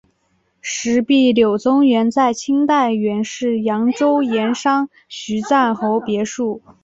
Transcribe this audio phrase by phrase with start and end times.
[0.61, 6.63] 石壁流淙园在清代原是扬州盐商徐赞侯别墅。